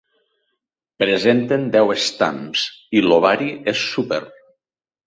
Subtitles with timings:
[1.03, 2.65] Presenten deu estams
[3.01, 4.25] i l'ovari és súper.